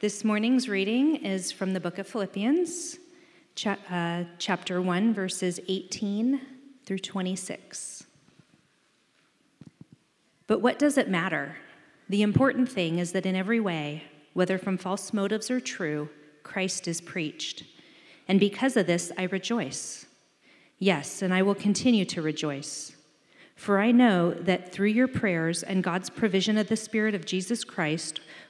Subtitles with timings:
[0.00, 2.98] This morning's reading is from the book of Philippians,
[3.56, 6.40] cha- uh, chapter 1, verses 18
[6.86, 8.04] through 26.
[10.46, 11.56] But what does it matter?
[12.08, 16.08] The important thing is that in every way, whether from false motives or true,
[16.44, 17.64] Christ is preached.
[18.28, 20.06] And because of this, I rejoice.
[20.78, 22.92] Yes, and I will continue to rejoice.
[23.56, 27.64] For I know that through your prayers and God's provision of the Spirit of Jesus
[27.64, 28.20] Christ,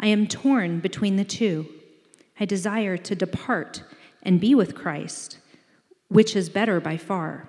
[0.00, 1.66] I am torn between the two.
[2.38, 3.82] I desire to depart
[4.22, 5.38] and be with Christ,
[6.08, 7.48] which is better by far.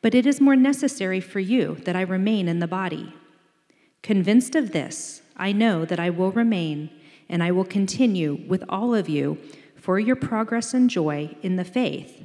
[0.00, 3.14] But it is more necessary for you that I remain in the body.
[4.02, 6.90] Convinced of this, I know that I will remain
[7.28, 9.38] and I will continue with all of you
[9.76, 12.22] for your progress and joy in the faith,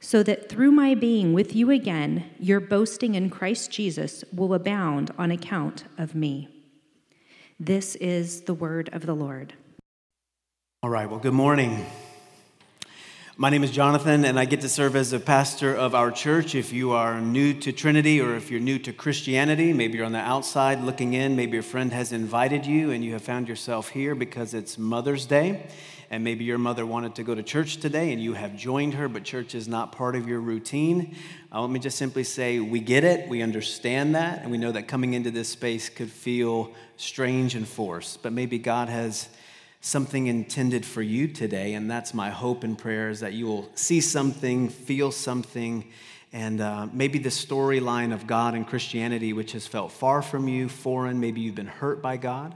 [0.00, 5.12] so that through my being with you again, your boasting in Christ Jesus will abound
[5.18, 6.59] on account of me.
[7.62, 9.52] This is the word of the Lord.
[10.82, 11.84] All right, well, good morning.
[13.36, 16.54] My name is Jonathan, and I get to serve as a pastor of our church.
[16.54, 20.12] If you are new to Trinity or if you're new to Christianity, maybe you're on
[20.12, 23.90] the outside looking in, maybe your friend has invited you and you have found yourself
[23.90, 25.66] here because it's Mother's Day,
[26.10, 29.08] and maybe your mother wanted to go to church today and you have joined her,
[29.08, 31.16] but church is not part of your routine.
[31.52, 34.72] Uh, let me just simply say we get it, we understand that, and we know
[34.72, 39.28] that coming into this space could feel strange and forced, but maybe God has
[39.80, 43.70] something intended for you today, and that's my hope and prayer is that you will
[43.74, 45.84] see something, feel something,
[46.32, 50.68] and uh, maybe the storyline of God and Christianity, which has felt far from you,
[50.68, 52.54] foreign, maybe you've been hurt by God,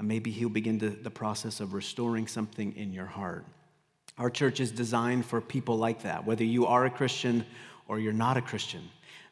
[0.00, 3.44] and maybe He'll begin to, the process of restoring something in your heart.
[4.16, 7.44] Our church is designed for people like that, whether you are a Christian
[7.86, 8.80] or you're not a Christian.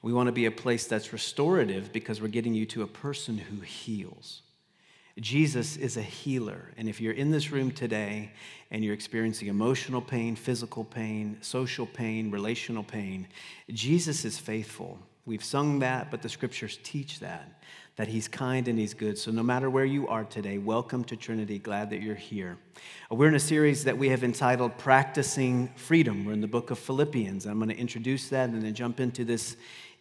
[0.02, 3.38] We want to be a place that's restorative because we're getting you to a person
[3.38, 4.42] who heals.
[5.18, 6.70] Jesus is a healer.
[6.76, 8.32] And if you're in this room today
[8.70, 13.26] and you're experiencing emotional pain, physical pain, social pain, relational pain,
[13.70, 14.98] Jesus is faithful.
[15.28, 17.62] We've sung that, but the scriptures teach that,
[17.96, 19.18] that he's kind and he's good.
[19.18, 21.58] So no matter where you are today, welcome to Trinity.
[21.58, 22.56] Glad that you're here.
[23.10, 26.24] We're in a series that we have entitled Practicing Freedom.
[26.24, 27.46] We're in the book of Philippians.
[27.46, 29.56] I'm going to introduce that and then jump into this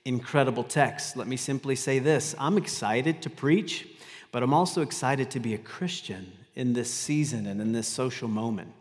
[0.05, 1.17] incredible text.
[1.17, 3.85] Let me simply say this I'm excited to preach
[4.31, 8.27] but I'm also excited to be a Christian in this season and in this social
[8.27, 8.73] moment.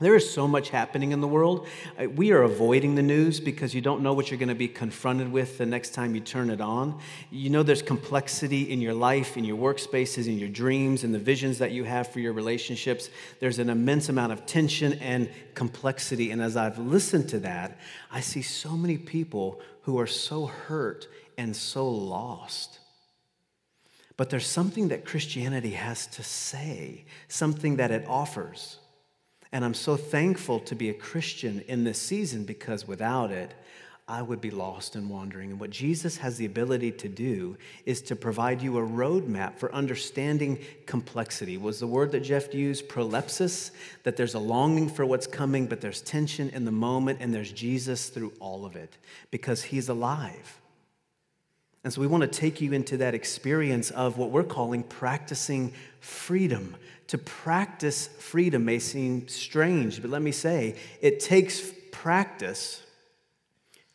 [0.00, 1.68] There is so much happening in the world.
[1.96, 4.66] Uh, we are avoiding the news because you don't know what you're going to be
[4.66, 6.98] confronted with the next time you turn it on.
[7.30, 11.18] You know, there's complexity in your life, in your workspaces, in your dreams, in the
[11.18, 13.08] visions that you have for your relationships.
[13.38, 16.32] There's an immense amount of tension and complexity.
[16.32, 17.78] And as I've listened to that,
[18.10, 21.06] I see so many people who are so hurt
[21.38, 22.80] and so lost.
[24.16, 28.78] But there's something that Christianity has to say, something that it offers.
[29.54, 33.54] And I'm so thankful to be a Christian in this season because without it,
[34.08, 35.52] I would be lost and wandering.
[35.52, 37.56] And what Jesus has the ability to do
[37.86, 41.56] is to provide you a roadmap for understanding complexity.
[41.56, 43.70] Was the word that Jeff used prolepsis?
[44.02, 47.52] That there's a longing for what's coming, but there's tension in the moment, and there's
[47.52, 48.98] Jesus through all of it
[49.30, 50.60] because he's alive.
[51.84, 55.72] And so we want to take you into that experience of what we're calling practicing
[56.00, 56.76] freedom.
[57.08, 62.82] To practice freedom may seem strange, but let me say, it takes practice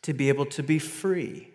[0.02, 1.49] to be able to be free.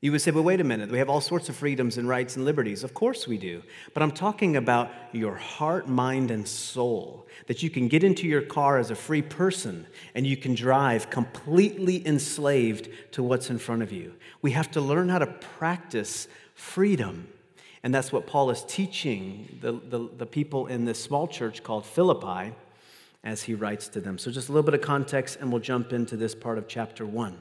[0.00, 2.34] You would say, well, wait a minute, we have all sorts of freedoms and rights
[2.36, 2.84] and liberties.
[2.84, 3.62] Of course we do.
[3.92, 7.26] But I'm talking about your heart, mind, and soul.
[7.48, 11.10] That you can get into your car as a free person and you can drive
[11.10, 14.14] completely enslaved to what's in front of you.
[14.40, 17.28] We have to learn how to practice freedom.
[17.82, 21.84] And that's what Paul is teaching the, the, the people in this small church called
[21.84, 22.54] Philippi
[23.22, 24.16] as he writes to them.
[24.16, 27.04] So, just a little bit of context, and we'll jump into this part of chapter
[27.04, 27.38] one.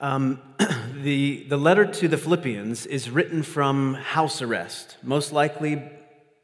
[0.00, 0.40] Um,
[1.02, 5.82] the, the letter to the Philippians is written from house arrest, most likely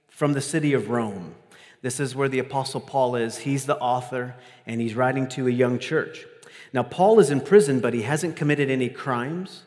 [0.08, 1.34] from the city of Rome.
[1.80, 3.38] This is where the Apostle Paul is.
[3.38, 4.34] He's the author,
[4.66, 6.26] and he's writing to a young church.
[6.74, 9.62] Now, Paul is in prison, but he hasn't committed any crimes,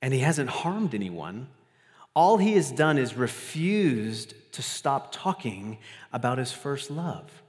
[0.00, 1.46] and he hasn't harmed anyone.
[2.14, 5.78] All he has done is refused to stop talking
[6.12, 7.42] about his first love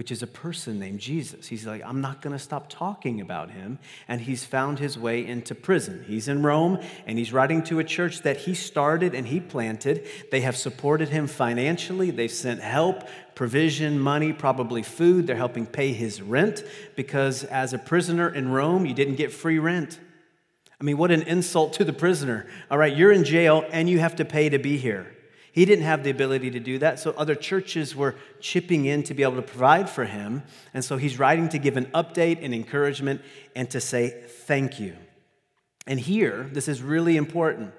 [0.00, 1.46] which is a person named Jesus.
[1.46, 3.78] He's like, I'm not going to stop talking about him.
[4.08, 6.06] And he's found his way into prison.
[6.06, 10.08] He's in Rome and he's writing to a church that he started and he planted.
[10.30, 15.26] They have supported him financially, they've sent help, provision, money, probably food.
[15.26, 16.64] They're helping pay his rent
[16.96, 20.00] because as a prisoner in Rome, you didn't get free rent.
[20.80, 22.46] I mean, what an insult to the prisoner.
[22.70, 25.14] All right, you're in jail and you have to pay to be here.
[25.52, 29.14] He didn't have the ability to do that, so other churches were chipping in to
[29.14, 30.42] be able to provide for him.
[30.72, 33.20] And so he's writing to give an update and encouragement
[33.56, 34.96] and to say thank you.
[35.86, 37.74] And here, this is really important.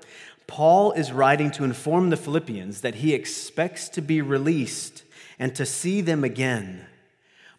[0.48, 5.04] Paul is writing to inform the Philippians that he expects to be released
[5.40, 6.86] and to see them again.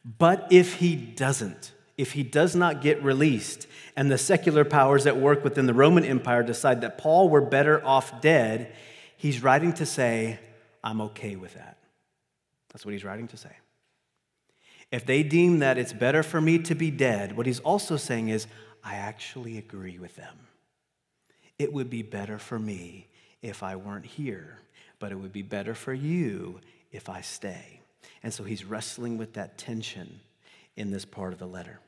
[0.04, 3.66] But if he doesn't, if he does not get released,
[3.96, 7.84] and the secular powers that work within the Roman Empire decide that Paul were better
[7.84, 8.74] off dead,
[9.22, 10.40] He's writing to say,
[10.82, 11.78] I'm okay with that.
[12.72, 13.52] That's what he's writing to say.
[14.90, 18.30] If they deem that it's better for me to be dead, what he's also saying
[18.30, 18.48] is,
[18.82, 20.36] I actually agree with them.
[21.56, 23.06] It would be better for me
[23.42, 24.58] if I weren't here,
[24.98, 26.58] but it would be better for you
[26.90, 27.80] if I stay.
[28.24, 30.18] And so he's wrestling with that tension
[30.74, 31.78] in this part of the letter.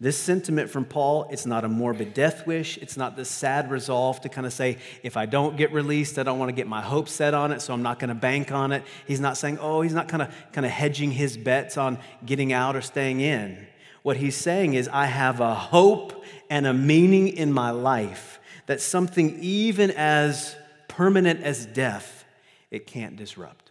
[0.00, 2.78] This sentiment from Paul, it's not a morbid death wish.
[2.78, 6.22] It's not this sad resolve to kind of say, if I don't get released, I
[6.22, 8.50] don't want to get my hopes set on it, so I'm not going to bank
[8.50, 8.82] on it.
[9.06, 12.50] He's not saying, oh, he's not kind of kind of hedging his bets on getting
[12.50, 13.66] out or staying in.
[14.02, 18.80] What he's saying is, I have a hope and a meaning in my life that
[18.80, 20.56] something even as
[20.88, 22.24] permanent as death,
[22.70, 23.70] it can't disrupt.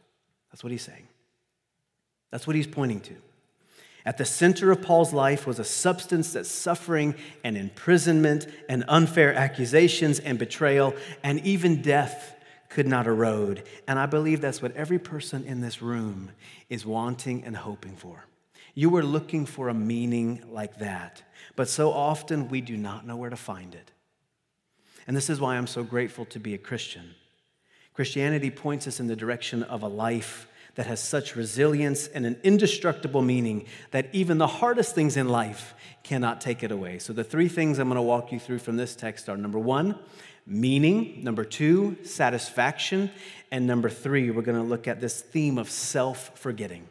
[0.51, 1.07] That's what he's saying.
[2.29, 3.15] That's what he's pointing to.
[4.05, 9.33] At the center of Paul's life was a substance that suffering and imprisonment and unfair
[9.33, 12.35] accusations and betrayal and even death
[12.69, 13.63] could not erode.
[13.87, 16.31] And I believe that's what every person in this room
[16.69, 18.25] is wanting and hoping for.
[18.75, 21.23] You are looking for a meaning like that,
[21.55, 23.91] but so often we do not know where to find it.
[25.07, 27.15] And this is why I'm so grateful to be a Christian.
[27.93, 30.47] Christianity points us in the direction of a life
[30.79, 35.73] that has such resilience and an indestructible meaning that even the hardest things in life
[36.03, 36.99] cannot take it away.
[36.99, 39.59] So, the three things I'm going to walk you through from this text are number
[39.59, 39.99] one,
[40.47, 43.11] meaning, number two, satisfaction,
[43.51, 46.87] and number three, we're going to look at this theme of self forgetting.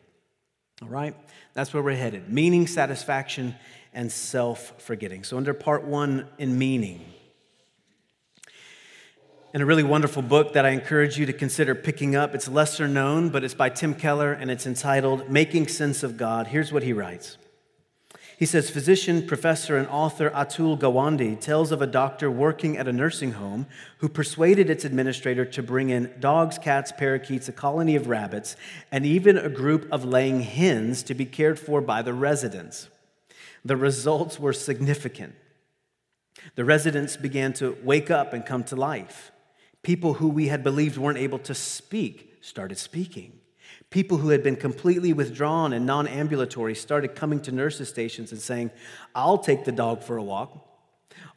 [0.83, 1.17] All right?
[1.55, 3.55] That's where we're headed meaning, satisfaction,
[3.95, 5.25] and self forgetting.
[5.25, 7.07] So, under part one in meaning,
[9.59, 12.33] in a really wonderful book that I encourage you to consider picking up.
[12.33, 16.47] It's lesser known, but it's by Tim Keller and it's entitled Making Sense of God.
[16.47, 17.39] Here's what he writes.
[18.39, 22.93] He says, Physician, professor, and author Atul Gawande tells of a doctor working at a
[22.93, 23.67] nursing home
[23.97, 28.55] who persuaded its administrator to bring in dogs, cats, parakeets, a colony of rabbits,
[28.93, 32.89] and even a group of laying hens to be cared for by the residents.
[33.65, 35.35] The results were significant.
[36.55, 39.33] The residents began to wake up and come to life.
[39.89, 43.33] People who we had believed weren't able to speak started speaking.
[43.89, 48.39] People who had been completely withdrawn and non ambulatory started coming to nurses' stations and
[48.39, 48.71] saying,
[49.15, 50.63] I'll take the dog for a walk.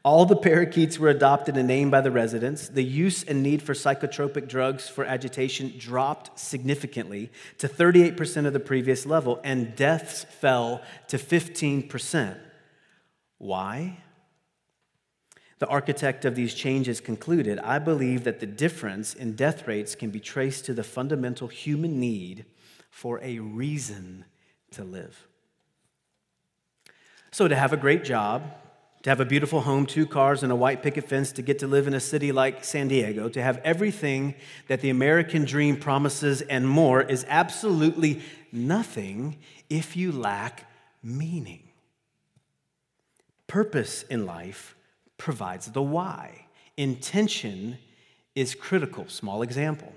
[0.03, 2.68] All the parakeets were adopted and named by the residents.
[2.68, 8.59] The use and need for psychotropic drugs for agitation dropped significantly to 38% of the
[8.59, 12.37] previous level, and deaths fell to 15%.
[13.37, 13.99] Why?
[15.61, 20.09] The architect of these changes concluded I believe that the difference in death rates can
[20.09, 22.45] be traced to the fundamental human need
[22.89, 24.25] for a reason
[24.71, 25.27] to live.
[27.30, 28.41] So, to have a great job,
[29.03, 31.68] to have a beautiful home, two cars, and a white picket fence, to get to
[31.68, 34.33] live in a city like San Diego, to have everything
[34.68, 39.37] that the American dream promises and more is absolutely nothing
[39.69, 40.68] if you lack
[41.03, 41.69] meaning.
[43.45, 44.75] Purpose in life
[45.21, 46.47] provides the why.
[46.78, 47.78] Intention
[48.33, 49.07] is critical.
[49.07, 49.94] Small example.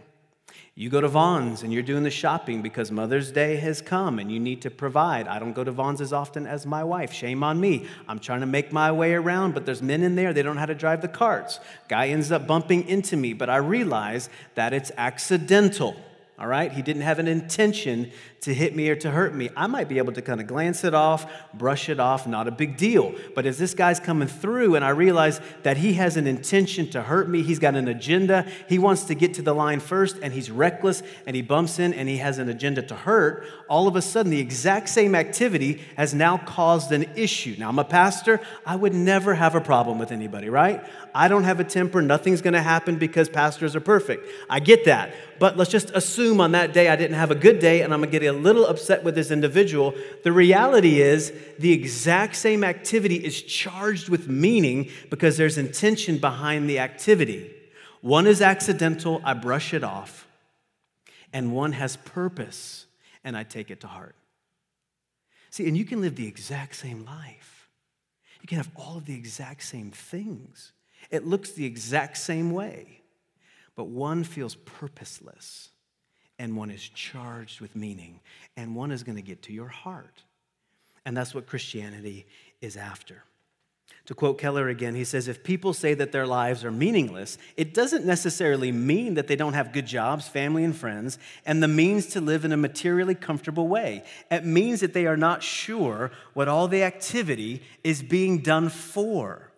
[0.74, 4.30] You go to Vons and you're doing the shopping because Mother's Day has come and
[4.30, 5.26] you need to provide.
[5.26, 7.10] I don't go to Vons as often as my wife.
[7.10, 7.86] Shame on me.
[8.06, 10.60] I'm trying to make my way around, but there's men in there, they don't know
[10.60, 11.58] how to drive the carts.
[11.88, 15.96] Guy ends up bumping into me, but I realize that it's accidental.
[16.38, 16.72] All right?
[16.72, 18.10] He didn't have an intention
[18.40, 19.48] to hit me or to hurt me.
[19.56, 22.50] I might be able to kind of glance it off, brush it off, not a
[22.50, 23.14] big deal.
[23.34, 27.02] But as this guy's coming through and I realize that he has an intention to
[27.02, 30.32] hurt me, he's got an agenda, he wants to get to the line first, and
[30.32, 33.96] he's reckless and he bumps in and he has an agenda to hurt, all of
[33.96, 37.54] a sudden the exact same activity has now caused an issue.
[37.58, 40.84] Now, I'm a pastor, I would never have a problem with anybody, right?
[41.14, 44.28] I don't have a temper, nothing's gonna happen because pastors are perfect.
[44.50, 45.14] I get that.
[45.38, 48.00] But let's just assume on that day I didn't have a good day and I'm
[48.00, 49.94] gonna get a little upset with this individual.
[50.24, 56.68] The reality is the exact same activity is charged with meaning because there's intention behind
[56.68, 57.50] the activity.
[58.00, 60.28] One is accidental, I brush it off,
[61.32, 62.84] and one has purpose,
[63.24, 64.14] and I take it to heart.
[65.48, 67.70] See, and you can live the exact same life.
[68.42, 70.73] You can have all of the exact same things.
[71.14, 73.00] It looks the exact same way,
[73.76, 75.68] but one feels purposeless
[76.40, 78.18] and one is charged with meaning,
[78.56, 80.24] and one is going to get to your heart.
[81.06, 82.26] And that's what Christianity
[82.60, 83.22] is after.
[84.06, 87.74] To quote Keller again, he says, If people say that their lives are meaningless, it
[87.74, 92.06] doesn't necessarily mean that they don't have good jobs, family, and friends, and the means
[92.06, 94.02] to live in a materially comfortable way.
[94.32, 99.52] It means that they are not sure what all the activity is being done for.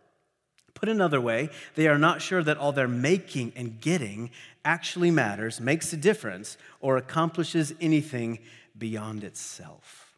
[0.76, 4.30] Put another way, they are not sure that all their making and getting
[4.62, 8.40] actually matters, makes a difference, or accomplishes anything
[8.76, 10.14] beyond itself.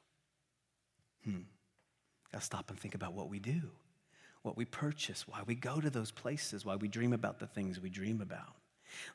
[1.25, 1.43] Hmm.
[2.33, 3.71] Gotta stop and think about what we do,
[4.43, 7.81] what we purchase, why we go to those places, why we dream about the things
[7.81, 8.57] we dream about.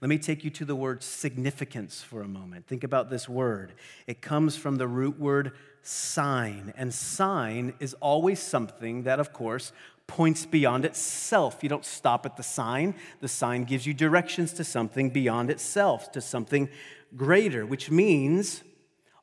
[0.01, 2.67] Let me take you to the word significance for a moment.
[2.67, 3.73] Think about this word.
[4.07, 9.73] It comes from the root word sign, and sign is always something that, of course,
[10.13, 11.63] points beyond itself.
[11.63, 12.93] You don't stop at the sign.
[13.20, 16.70] The sign gives you directions to something beyond itself, to something
[17.15, 18.63] greater, which means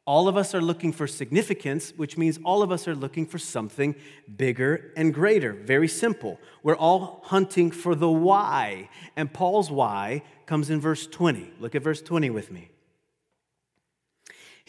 [0.05, 3.39] all of us are looking for significance, which means all of us are looking for
[3.39, 3.95] something
[4.37, 5.53] bigger and greater.
[5.53, 6.41] Very simple.
[6.65, 8.89] We're all hunting for the why.
[9.15, 11.53] And Paul's why comes in verse 20.
[11.61, 12.71] Look at verse 20 with me.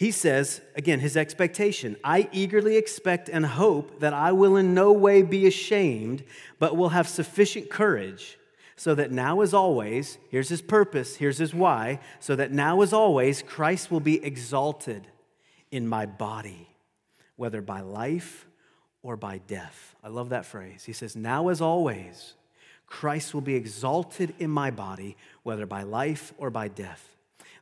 [0.02, 4.90] He says, again, his expectation I eagerly expect and hope that I will in no
[4.90, 6.24] way be ashamed,
[6.58, 8.36] but will have sufficient courage,
[8.74, 12.92] so that now as always, here's his purpose, here's his why, so that now as
[12.92, 15.06] always, Christ will be exalted
[15.70, 16.68] in my body,
[17.36, 18.48] whether by life
[19.04, 19.94] or by death.
[20.02, 20.82] I love that phrase.
[20.82, 22.34] He says, Now as always,
[22.88, 27.11] Christ will be exalted in my body, whether by life or by death.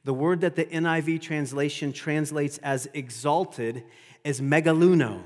[0.04, 3.84] The word that the NIV translation translates as exalted
[4.24, 5.22] is megaluno.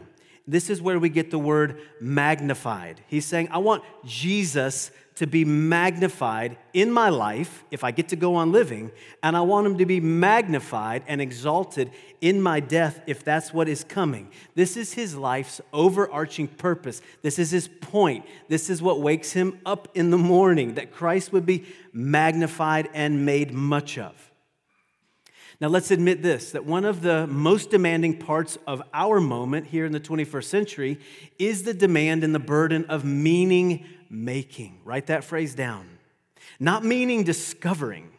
[0.47, 3.01] This is where we get the word magnified.
[3.07, 8.17] He's saying, I want Jesus to be magnified in my life if I get to
[8.17, 8.91] go on living,
[9.23, 13.69] and I want him to be magnified and exalted in my death if that's what
[13.69, 14.29] is coming.
[14.55, 17.01] This is his life's overarching purpose.
[17.23, 18.27] This is his point.
[18.49, 23.25] This is what wakes him up in the morning that Christ would be magnified and
[23.25, 24.34] made much of.
[25.65, 29.87] Now, let's admit this that one of the most demanding parts of our moment here
[29.87, 31.01] in the 21st century
[31.39, 34.83] is the demand and the burden of meaning making.
[34.85, 35.89] Write that phrase down.
[36.61, 38.11] Not meaning discovering,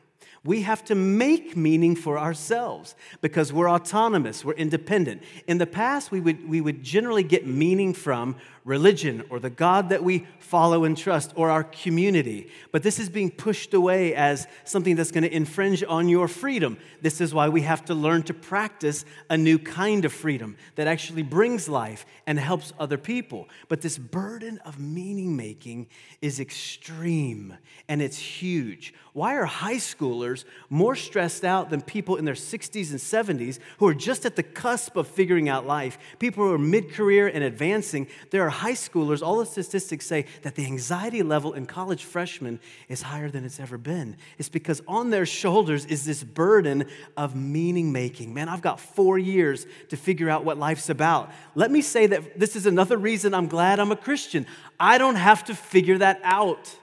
[0.44, 5.22] we have to make meaning for ourselves because we're autonomous, we're independent.
[5.46, 9.90] In the past, we would, we would generally get meaning from religion or the God
[9.90, 12.50] that we follow and trust or our community.
[12.72, 16.78] But this is being pushed away as something that's going to infringe on your freedom.
[17.02, 20.88] This is why we have to learn to practice a new kind of freedom that
[20.88, 23.48] actually brings life and helps other people.
[23.68, 25.88] But this burden of meaning making
[26.22, 27.56] is extreme
[27.88, 28.96] and it's huge.
[29.14, 33.88] Why are high schoolers more stressed out than people in their 60s and 70s who
[33.88, 35.98] are just at the cusp of figuring out life?
[36.20, 38.08] People who are mid career and advancing.
[38.32, 42.60] There are high schoolers, all the statistics say that the anxiety level in college freshmen
[42.90, 44.18] is higher than it's ever been.
[44.38, 46.86] It's because on their shoulders is this burden
[47.16, 48.34] of meaning making.
[48.34, 51.32] Man, I've got four years to figure out what life's about.
[51.54, 54.46] Let me say that this is another reason I'm glad I'm a Christian.
[54.80, 56.76] I don't have to figure that out.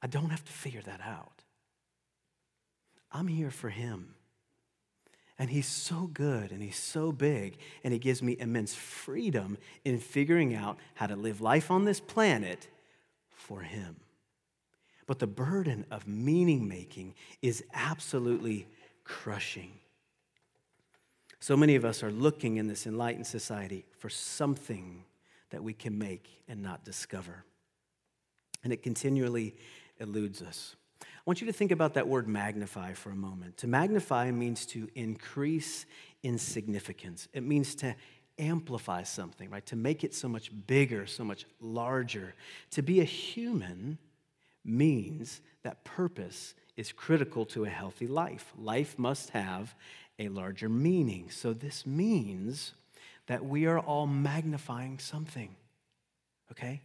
[0.00, 1.42] I don't have to figure that out.
[3.10, 4.13] I'm here for Him.
[5.38, 9.98] And He's so good and He's so big, and He gives me immense freedom in
[9.98, 12.68] figuring out how to live life on this planet
[13.28, 13.96] for Him.
[15.06, 18.66] But the burden of meaning making is absolutely
[19.04, 19.72] crushing.
[21.40, 25.04] So many of us are looking in this enlightened society for something
[25.50, 27.44] that we can make and not discover.
[28.62, 29.54] And it continually
[29.98, 30.74] eludes us.
[31.26, 33.56] Want you to think about that word magnify for a moment.
[33.58, 35.86] To magnify means to increase
[36.22, 37.94] in significance, it means to
[38.38, 39.64] amplify something, right?
[39.66, 42.34] To make it so much bigger, so much larger.
[42.72, 43.98] To be a human
[44.64, 48.52] means that purpose is critical to a healthy life.
[48.58, 49.74] Life must have
[50.18, 51.30] a larger meaning.
[51.30, 52.72] So this means
[53.26, 55.54] that we are all magnifying something,
[56.50, 56.82] okay?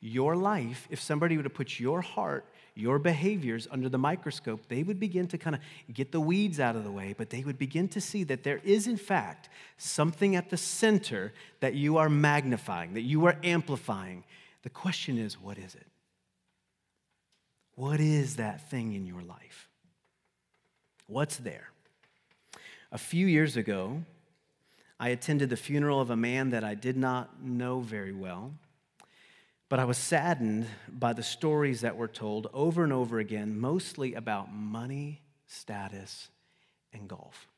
[0.00, 2.46] Your life, if somebody were to put your heart,
[2.78, 6.76] your behaviors under the microscope, they would begin to kind of get the weeds out
[6.76, 10.36] of the way, but they would begin to see that there is, in fact, something
[10.36, 14.22] at the center that you are magnifying, that you are amplifying.
[14.62, 15.86] The question is, what is it?
[17.74, 19.68] What is that thing in your life?
[21.06, 21.70] What's there?
[22.92, 24.02] A few years ago,
[25.00, 28.52] I attended the funeral of a man that I did not know very well.
[29.68, 34.14] But I was saddened by the stories that were told over and over again, mostly
[34.14, 36.28] about money, status,
[36.92, 37.48] and golf.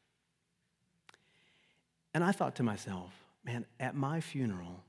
[2.12, 3.12] And I thought to myself,
[3.44, 4.82] man, at my funeral,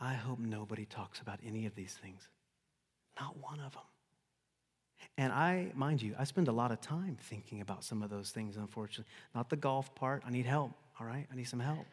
[0.00, 2.28] I hope nobody talks about any of these things.
[3.20, 3.82] Not one of them.
[5.16, 8.30] And I, mind you, I spend a lot of time thinking about some of those
[8.30, 9.10] things, unfortunately.
[9.34, 11.26] Not the golf part, I need help, all right?
[11.32, 11.86] I need some help.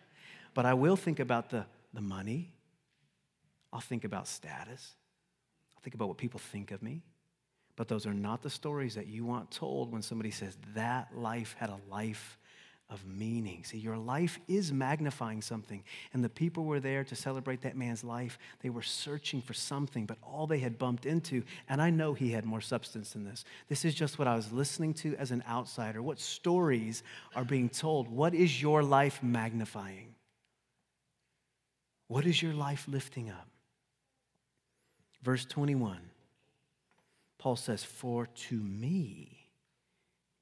[0.53, 2.51] But I will think about the, the money,
[3.73, 4.93] I'll think about status.
[5.75, 7.01] I'll think about what people think of me.
[7.75, 11.55] But those are not the stories that you want told when somebody says that life
[11.57, 12.37] had a life
[12.89, 13.63] of meaning.
[13.63, 15.83] See, your life is magnifying something.
[16.13, 18.37] And the people were there to celebrate that man's life.
[18.61, 22.31] They were searching for something, but all they had bumped into, and I know he
[22.31, 23.43] had more substance than this.
[23.69, 26.03] This is just what I was listening to as an outsider.
[26.03, 27.01] What stories
[27.35, 28.07] are being told?
[28.07, 30.13] What is your life magnifying?
[32.07, 33.47] What is your life lifting up?
[35.23, 35.99] Verse 21,
[37.37, 39.47] Paul says, For to me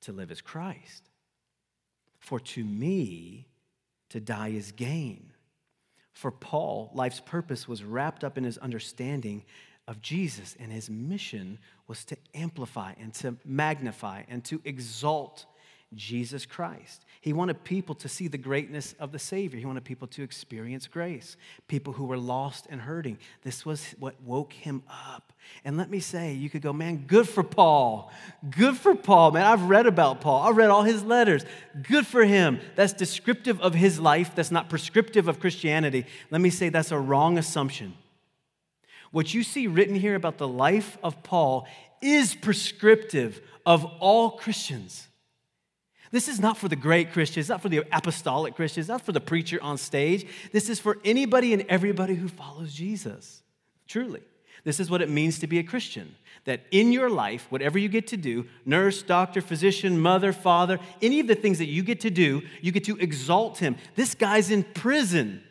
[0.01, 1.09] to live is Christ,
[2.19, 3.47] for to me
[4.09, 5.31] to die is gain.
[6.13, 9.43] For Paul, life's purpose was wrapped up in his understanding
[9.87, 15.45] of Jesus, and his mission was to amplify and to magnify and to exalt
[15.95, 17.05] Jesus Christ.
[17.19, 19.59] He wanted people to see the greatness of the Savior.
[19.59, 21.35] He wanted people to experience grace,
[21.67, 23.17] people who were lost and hurting.
[23.43, 25.33] This was what woke him up.
[25.65, 28.11] And let me say, you could go, man, good for Paul.
[28.49, 29.45] Good for Paul, man.
[29.45, 31.45] I've read about Paul, I've read all his letters.
[31.83, 32.59] Good for him.
[32.75, 36.05] That's descriptive of his life, that's not prescriptive of Christianity.
[36.29, 37.93] Let me say, that's a wrong assumption.
[39.11, 41.67] What you see written here about the life of Paul
[42.01, 45.07] is prescriptive of all Christians.
[46.11, 49.21] This is not for the great Christians, not for the apostolic Christians, not for the
[49.21, 50.27] preacher on stage.
[50.51, 53.41] This is for anybody and everybody who follows Jesus.
[53.87, 54.21] Truly.
[54.63, 56.15] This is what it means to be a Christian.
[56.45, 61.19] That in your life, whatever you get to do, nurse, doctor, physician, mother, father, any
[61.19, 63.77] of the things that you get to do, you get to exalt him.
[63.95, 65.43] This guy's in prison.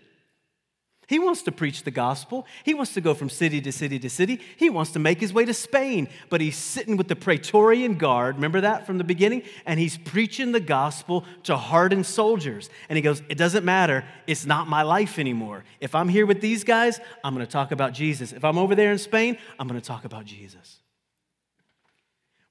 [1.10, 2.46] He wants to preach the gospel.
[2.62, 4.40] He wants to go from city to city to city.
[4.56, 8.36] He wants to make his way to Spain, but he's sitting with the Praetorian Guard.
[8.36, 9.42] Remember that from the beginning?
[9.66, 12.70] And he's preaching the gospel to hardened soldiers.
[12.88, 14.04] And he goes, It doesn't matter.
[14.28, 15.64] It's not my life anymore.
[15.80, 18.32] If I'm here with these guys, I'm going to talk about Jesus.
[18.32, 20.78] If I'm over there in Spain, I'm going to talk about Jesus.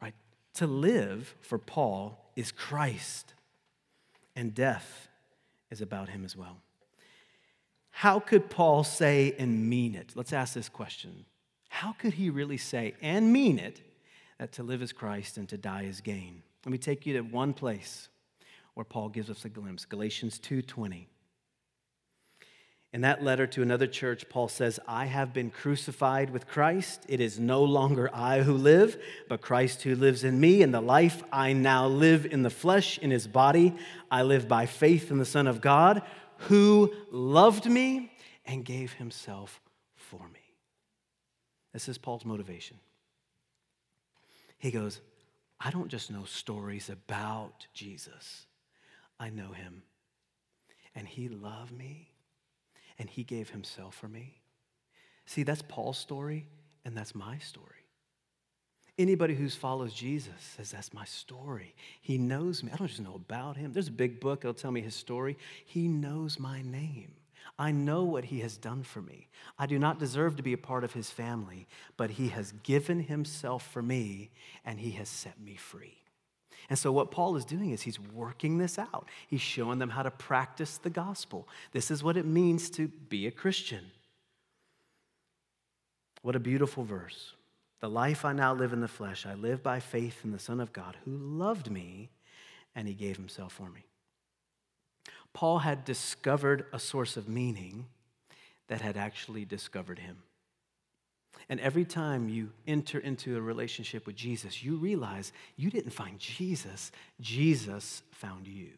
[0.01, 0.15] Right?
[0.55, 3.35] To live for Paul is Christ,
[4.35, 5.07] and death
[5.71, 6.57] is about him as well.
[7.99, 10.13] How could Paul say and mean it?
[10.15, 11.25] Let's ask this question.
[11.67, 13.81] How could he really say and mean it
[14.37, 16.41] that to live is Christ and to die is gain?
[16.65, 18.07] Let me take you to one place
[18.73, 21.07] where Paul gives us a glimpse, Galatians 2:20.
[22.93, 27.05] In that letter to another church, Paul says, I have been crucified with Christ.
[27.09, 30.63] It is no longer I who live, but Christ who lives in me.
[30.63, 33.75] And the life I now live in the flesh, in his body,
[34.09, 36.01] I live by faith in the Son of God
[36.47, 38.11] who loved me
[38.45, 39.61] and gave himself
[39.95, 40.39] for me.
[41.73, 42.77] This is Paul's motivation.
[44.57, 45.01] He goes,
[45.59, 48.45] I don't just know stories about Jesus,
[49.19, 49.83] I know him.
[50.95, 52.09] And he loved me
[52.97, 54.41] and he gave himself for me.
[55.25, 56.47] See, that's Paul's story
[56.83, 57.78] and that's my story.
[58.99, 61.73] Anybody who follows Jesus says, That's my story.
[62.01, 62.69] He knows me.
[62.73, 63.71] I don't just know about him.
[63.71, 65.37] There's a big book that'll tell me his story.
[65.65, 67.13] He knows my name.
[67.57, 69.29] I know what he has done for me.
[69.57, 72.99] I do not deserve to be a part of his family, but he has given
[72.99, 74.31] himself for me
[74.65, 76.03] and he has set me free.
[76.69, 79.07] And so, what Paul is doing is he's working this out.
[79.27, 81.47] He's showing them how to practice the gospel.
[81.71, 83.91] This is what it means to be a Christian.
[86.21, 87.33] What a beautiful verse.
[87.79, 90.59] The life I now live in the flesh, I live by faith in the Son
[90.59, 92.09] of God who loved me
[92.75, 93.85] and he gave himself for me.
[95.33, 97.85] Paul had discovered a source of meaning
[98.67, 100.17] that had actually discovered him.
[101.47, 106.19] And every time you enter into a relationship with Jesus, you realize you didn't find
[106.19, 108.71] Jesus, Jesus found you.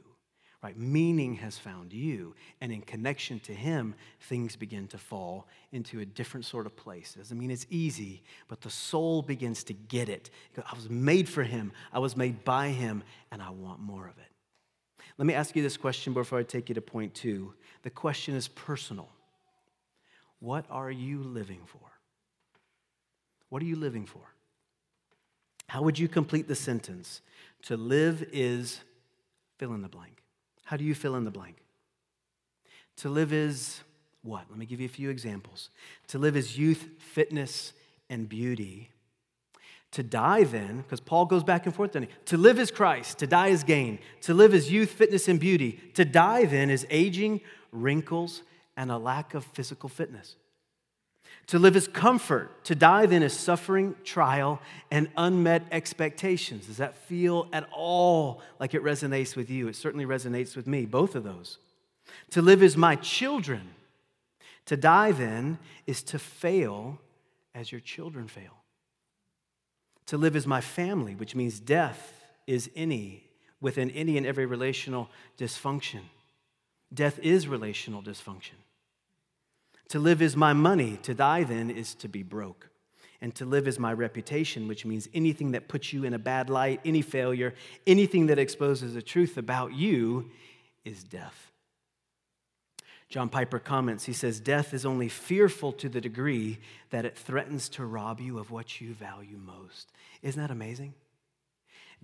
[0.64, 0.78] Right?
[0.78, 2.36] Meaning has found you.
[2.62, 7.16] And in connection to him, things begin to fall into a different sort of place.
[7.16, 10.30] Doesn't mean it's easy, but the soul begins to get it.
[10.58, 14.18] I was made for him, I was made by him, and I want more of
[14.20, 14.32] it.
[15.18, 17.54] Let me ask you this question before I take you to point two.
[17.82, 19.10] The question is personal.
[20.40, 21.80] What are you living for?
[23.50, 24.22] What are you living for?
[25.68, 27.22] How would you complete the sentence?
[27.64, 28.82] To live is
[29.58, 30.21] fill in the blank.
[30.72, 31.58] How do you fill in the blank?
[33.00, 33.82] To live is
[34.22, 34.46] what?
[34.50, 35.70] Let me give you a few examples.
[36.08, 37.74] To live is youth, fitness,
[38.10, 38.90] and beauty.
[39.92, 43.50] To die, then, because Paul goes back and forth, to live is Christ, to die
[43.50, 44.00] is gain.
[44.22, 45.74] To live is youth, fitness, and beauty.
[45.96, 47.42] To die, then, is aging,
[47.74, 48.42] wrinkles,
[48.78, 50.38] and a lack of physical fitness.
[51.48, 52.64] To live is comfort.
[52.66, 56.68] To die, then, is suffering, trial, and unmet expectations.
[56.68, 59.68] Does that feel at all like it resonates with you?
[59.68, 61.58] It certainly resonates with me, both of those.
[62.32, 63.72] To live is my children.
[64.68, 67.00] To die, then, is to fail
[67.54, 68.64] as your children fail.
[70.08, 72.14] To live is my family, which means death
[72.48, 73.24] is any,
[73.60, 76.02] within any and every relational dysfunction.
[76.94, 78.56] Death is relational dysfunction.
[79.92, 82.70] To live is my money, to die then is to be broke.
[83.20, 86.50] And to live is my reputation, which means anything that puts you in a bad
[86.50, 87.54] light, any failure,
[87.86, 90.32] anything that exposes the truth about you
[90.86, 91.52] is death.
[93.10, 96.60] John Piper comments, he says, Death is only fearful to the degree
[96.92, 99.92] that it threatens to rob you of what you value most.
[100.22, 100.94] Isn't that amazing?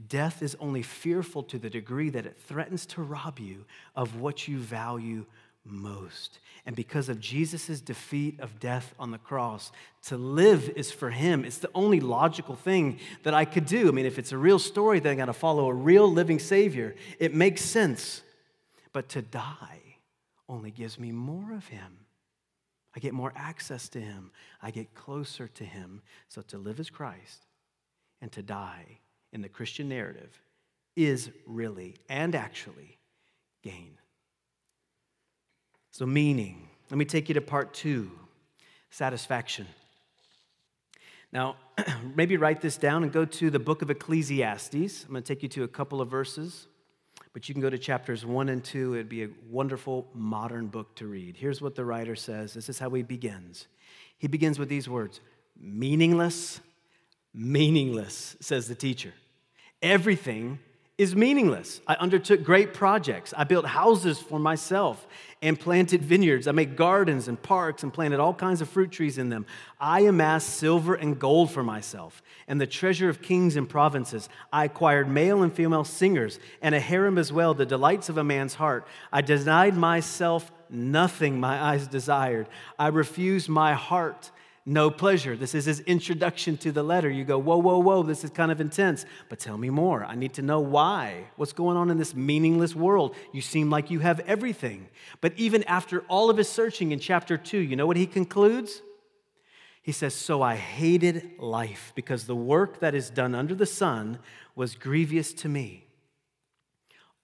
[0.10, 3.64] Death is only fearful to the degree that it threatens to rob you
[3.96, 5.26] of what you value
[5.70, 6.40] most.
[6.66, 9.72] And because of Jesus' defeat of death on the cross,
[10.08, 11.46] to live is for him.
[11.46, 13.88] It's the only logical thing that I could do.
[13.88, 16.96] I mean, if it's a real story, then I gotta follow a real living Savior.
[17.20, 18.22] It makes sense.
[18.92, 19.98] But to die
[20.50, 22.00] only gives me more of him.
[22.96, 26.02] I get more access to him, I get closer to him.
[26.28, 27.46] So to live as Christ
[28.22, 29.00] and to die
[29.32, 30.42] in the Christian narrative
[30.96, 32.98] is really and actually
[33.62, 33.98] gain.
[35.92, 36.68] So, meaning.
[36.90, 38.12] Let me take you to part two
[38.90, 39.68] satisfaction.
[41.34, 41.58] Now,
[42.16, 45.04] maybe write this down and go to the book of Ecclesiastes.
[45.04, 46.68] I'm going to take you to a couple of verses,
[47.34, 48.94] but you can go to chapters one and two.
[48.94, 51.36] It'd be a wonderful modern book to read.
[51.36, 53.68] Here's what the writer says this is how he begins.
[54.18, 55.20] He begins with these words
[55.60, 56.62] meaningless,
[57.34, 59.14] meaningless, says the teacher.
[59.82, 60.60] Everything
[60.98, 61.80] is meaningless.
[61.86, 63.32] I undertook great projects.
[63.38, 65.06] I built houses for myself
[65.44, 66.48] and planted vineyards.
[66.48, 69.46] I made gardens and parks and planted all kinds of fruit trees in them.
[69.80, 74.28] I amassed silver and gold for myself and the treasure of kings and provinces.
[74.52, 78.24] I acquired male and female singers and a harem as well, the delights of a
[78.24, 78.88] man's heart.
[79.14, 82.50] I denied myself nothing my eyes desired.
[82.80, 84.32] I refused my heart
[84.68, 85.38] no pleasure.
[85.38, 87.10] This is his introduction to the letter.
[87.10, 90.04] You go, whoa, whoa, whoa, this is kind of intense, but tell me more.
[90.04, 91.28] I need to know why.
[91.38, 93.16] What's going on in this meaningless world?
[93.32, 94.90] You seem like you have everything.
[95.22, 98.82] But even after all of his searching in chapter two, you know what he concludes?
[99.82, 104.20] He says, So I hated life because the work that is done under the sun
[104.54, 105.86] was grievous to me.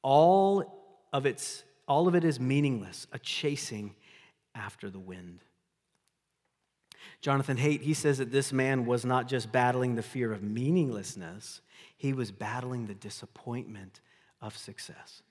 [0.01, 3.95] All of, its, all of it is meaningless, a chasing
[4.55, 5.41] after the wind.
[7.23, 11.61] Jonathan Haidt, he says that this man was not just battling the fear of meaninglessness,
[11.95, 14.01] he was battling the disappointment
[14.41, 15.21] of success.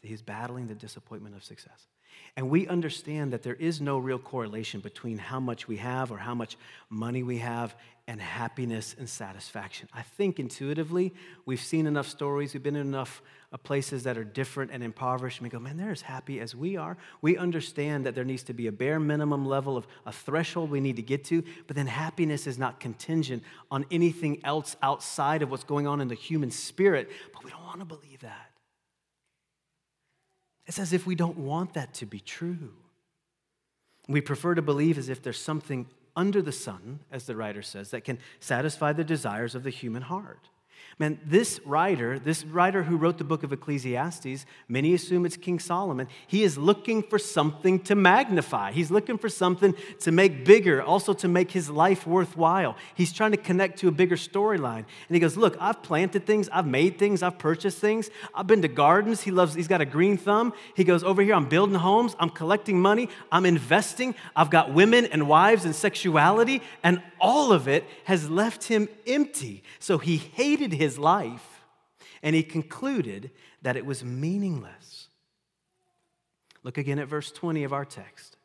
[0.00, 1.86] He's battling the disappointment of success.
[2.36, 6.18] And we understand that there is no real correlation between how much we have or
[6.18, 6.56] how much
[6.90, 9.88] money we have and happiness and satisfaction.
[9.94, 11.14] I think intuitively,
[11.46, 15.38] we've seen enough stories, we've been in enough uh, places that are different and impoverished,
[15.38, 16.98] and we go, man, they're as happy as we are.
[17.22, 20.80] We understand that there needs to be a bare minimum level of a threshold we
[20.80, 25.50] need to get to, but then happiness is not contingent on anything else outside of
[25.50, 28.50] what's going on in the human spirit, but we don't want to believe that.
[30.66, 32.72] It's as if we don't want that to be true.
[34.08, 37.90] We prefer to believe as if there's something under the sun, as the writer says,
[37.90, 40.48] that can satisfy the desires of the human heart.
[40.98, 45.58] Man, this writer, this writer who wrote the book of Ecclesiastes, many assume it's King
[45.58, 48.70] Solomon, he is looking for something to magnify.
[48.70, 52.76] He's looking for something to make bigger, also to make his life worthwhile.
[52.94, 54.84] He's trying to connect to a bigger storyline.
[55.08, 58.62] And he goes, Look, I've planted things, I've made things, I've purchased things, I've been
[58.62, 59.22] to gardens.
[59.22, 60.52] He loves, he's got a green thumb.
[60.76, 65.06] He goes, Over here, I'm building homes, I'm collecting money, I'm investing, I've got women
[65.06, 69.64] and wives and sexuality, and all of it has left him empty.
[69.80, 71.64] So he hated his his life,
[72.22, 73.30] and he concluded
[73.62, 75.08] that it was meaningless.
[76.62, 78.36] Look again at verse 20 of our text.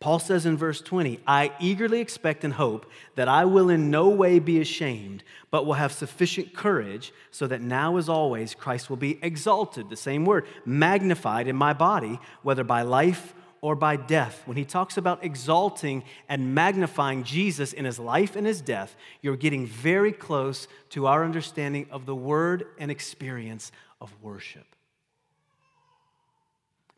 [0.00, 4.08] Paul says in verse 20, I eagerly expect and hope that I will in no
[4.08, 8.96] way be ashamed, but will have sufficient courage so that now, as always, Christ will
[8.96, 14.42] be exalted, the same word, magnified in my body, whether by life or by death.
[14.44, 19.36] When he talks about exalting and magnifying Jesus in his life and his death, you're
[19.36, 24.66] getting very close to our understanding of the word and experience of worship.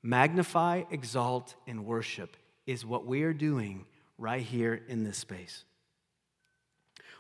[0.03, 3.85] Magnify, exalt, and worship is what we are doing
[4.19, 5.65] right here in this space.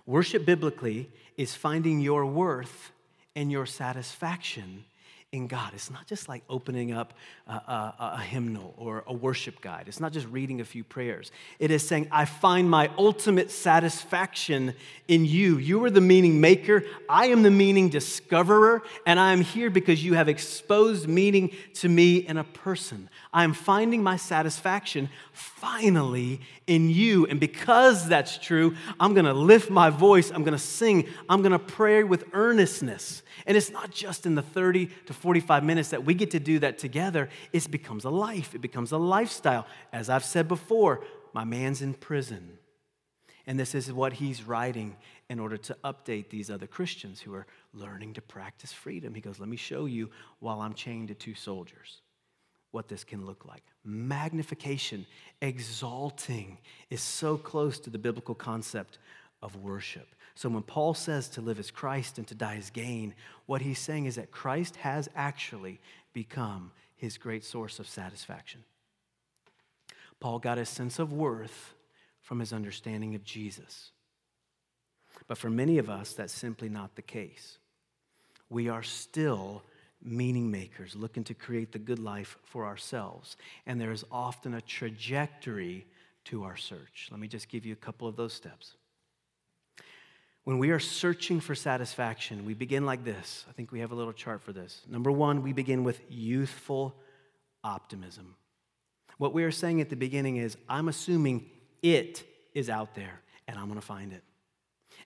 [0.07, 2.93] Worship biblically is finding your worth
[3.37, 4.85] and your satisfaction
[5.35, 5.73] in God.
[5.75, 7.13] It's not just like opening up
[7.49, 9.89] a, a, a, hymnal or a worship guide.
[9.89, 11.33] It's not just reading a few prayers.
[11.59, 14.75] It is saying, I find my ultimate satisfaction
[15.09, 15.59] in you.
[15.59, 16.85] You are the meaning maker.
[17.09, 18.85] I am the meaning discoverer.
[19.07, 23.11] And I am here because you have exposed meaning to me in a person.
[23.35, 27.27] I am finding my satisfaction finally in you.
[27.27, 30.31] And because that's true, I'm going to lift my voice.
[30.31, 31.09] I'm going to sing.
[31.29, 33.25] I'm going to pray with earnestness.
[33.45, 36.61] And it's not just in the 30 to 45 minutes that we get to do
[36.61, 39.67] that together, it becomes a life, it becomes a lifestyle.
[39.93, 42.59] As I've said before, my man's in prison.
[43.49, 44.97] And this is what he's writing
[45.29, 49.13] in order to update these other Christians who are learning to practice freedom.
[49.13, 52.01] He goes, Let me show you while I'm chained to two soldiers
[52.75, 53.63] what this can look like.
[53.85, 55.07] Magnification,
[55.41, 56.59] exalting,
[56.91, 58.99] is so close to the biblical concept
[59.41, 60.09] of worship.
[60.35, 63.15] So when Paul says to live as Christ and to die as gain,
[63.47, 65.81] what he's saying is that Christ has actually
[66.13, 68.65] become his great source of satisfaction.
[70.19, 71.75] Paul got his sense of worth
[72.23, 73.93] from his understanding of Jesus.
[75.29, 77.59] But for many of us, that's simply not the case.
[78.51, 79.63] We are still
[80.05, 83.37] meaning makers looking to create the good life for ourselves.
[83.67, 85.87] And there is often a trajectory
[86.25, 87.09] to our search.
[87.11, 88.75] Let me just give you a couple of those steps.
[90.45, 93.47] When we are searching for satisfaction, we begin like this.
[93.49, 94.83] I think we have a little chart for this.
[94.87, 96.95] Number one, we begin with youthful
[97.63, 98.37] optimism.
[99.17, 101.47] What we are saying at the beginning is, I'm assuming
[101.83, 104.23] it is out there and I'm going to find it.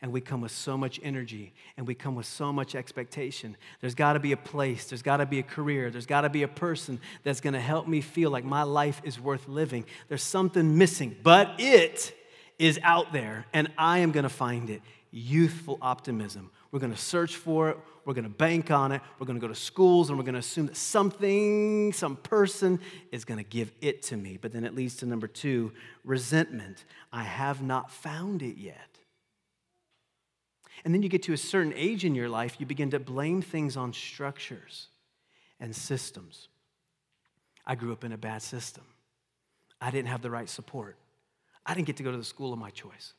[0.01, 3.57] And we come with so much energy and we come with so much expectation.
[3.81, 6.31] There's got to be a place, there's got to be a career, there's got to
[6.31, 9.85] be a person that's going to help me feel like my life is worth living.
[10.09, 12.15] There's something missing, but it
[12.59, 16.51] is out there and I am going to find it youthful optimism.
[16.71, 19.41] We're going to search for it, we're going to bank on it, we're going to
[19.41, 22.81] go to schools, and we're going to assume that something, some person
[23.11, 24.39] is going to give it to me.
[24.41, 25.73] But then it leads to number two
[26.05, 26.85] resentment.
[27.13, 28.98] I have not found it yet.
[30.85, 33.43] And then you get to a certain age in your life, you begin to blame
[33.43, 34.89] things on structures
[35.61, 36.49] and systems.
[37.67, 38.85] I grew up in a bad system.
[39.81, 40.97] I didn't have the right support.
[41.67, 43.13] I didn't get to go to the school of my choice.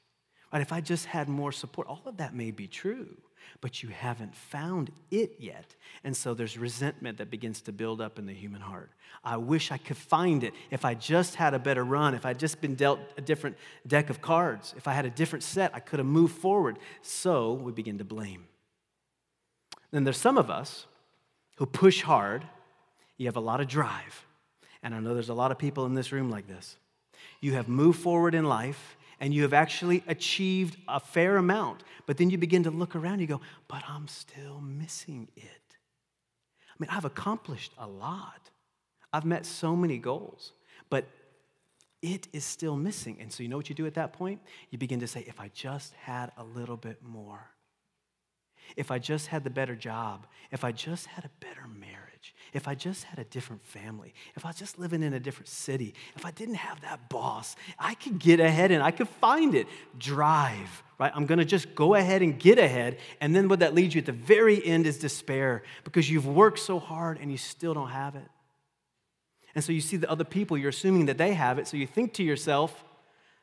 [0.51, 0.61] Right?
[0.61, 3.15] If I just had more support, all of that may be true,
[3.61, 5.75] but you haven't found it yet.
[6.03, 8.91] And so there's resentment that begins to build up in the human heart.
[9.23, 10.53] I wish I could find it.
[10.71, 14.09] If I just had a better run, if I'd just been dealt a different deck
[14.09, 16.79] of cards, if I had a different set, I could have moved forward.
[17.01, 18.47] So we begin to blame.
[19.91, 20.85] Then there's some of us
[21.57, 22.45] who push hard.
[23.17, 24.25] You have a lot of drive.
[24.81, 26.77] And I know there's a lot of people in this room like this.
[27.41, 31.83] You have moved forward in life and you have actually achieved a fair amount.
[32.05, 35.45] But then you begin to look around, you go, but I'm still missing it.
[36.61, 38.49] I mean, I've accomplished a lot,
[39.11, 40.53] I've met so many goals,
[40.89, 41.05] but
[42.01, 43.17] it is still missing.
[43.19, 44.39] And so, you know what you do at that point?
[44.69, 47.49] You begin to say, if I just had a little bit more,
[48.77, 52.08] if I just had the better job, if I just had a better marriage
[52.53, 55.47] if I just had a different family, if I was just living in a different
[55.47, 59.55] city, if I didn't have that boss, I could get ahead and I could find
[59.55, 59.67] it.
[59.97, 61.11] Drive, right?
[61.15, 62.97] I'm gonna just go ahead and get ahead.
[63.21, 66.59] And then what that leads you at the very end is despair because you've worked
[66.59, 68.27] so hard and you still don't have it.
[69.55, 71.67] And so you see the other people, you're assuming that they have it.
[71.67, 72.83] So you think to yourself,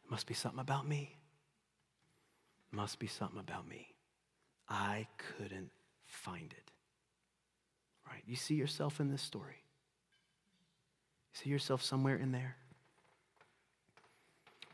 [0.04, 1.16] it must be something about me.
[2.72, 3.88] It must be something about me.
[4.68, 5.70] I couldn't
[6.04, 6.65] find it.
[8.26, 9.62] You see yourself in this story?
[11.32, 12.56] You see yourself somewhere in there?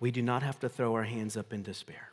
[0.01, 2.09] We do not have to throw our hands up in despair.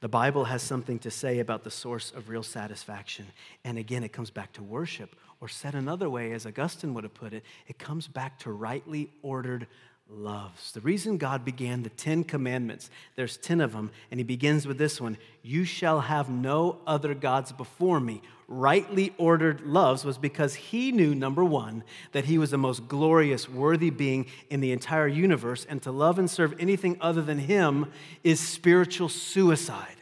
[0.00, 3.26] The Bible has something to say about the source of real satisfaction.
[3.64, 7.14] And again, it comes back to worship, or said another way, as Augustine would have
[7.14, 9.66] put it, it comes back to rightly ordered
[10.08, 10.72] loves.
[10.72, 14.78] The reason God began the Ten Commandments, there's 10 of them, and he begins with
[14.78, 18.22] this one You shall have no other gods before me.
[18.46, 23.48] Rightly ordered loves was because he knew, number one, that he was the most glorious,
[23.48, 27.90] worthy being in the entire universe, and to love and serve anything other than him
[28.22, 29.96] is spiritual suicide.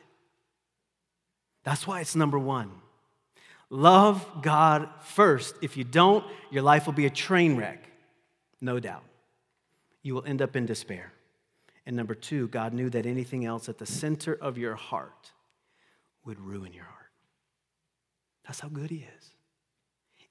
[1.63, 2.73] That's why it's number one.
[3.71, 5.55] Love God first.
[5.63, 7.89] If you don't, your life will be a train wreck,
[8.61, 9.05] no doubt
[10.03, 11.13] you will end up in despair.
[11.87, 15.33] And number two, God knew that anything else at the center of your heart
[16.25, 16.99] would ruin your heart.
[18.47, 19.31] That's how good He is.